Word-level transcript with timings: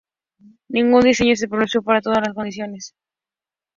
Ningún 0.75 1.03
diseño 1.09 1.33
es 1.33 1.45
perfecto 1.51 1.83
para 1.83 2.01
todas 2.01 2.23
las 2.25 2.33
condiciones. 2.33 2.95